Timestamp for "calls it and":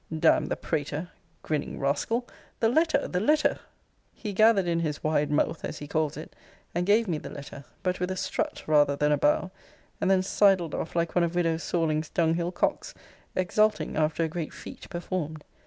5.87-6.87